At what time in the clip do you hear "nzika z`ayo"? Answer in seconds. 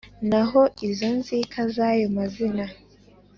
1.17-2.07